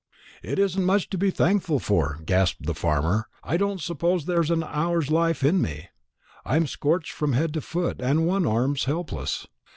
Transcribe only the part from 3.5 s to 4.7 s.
don't suppose there's an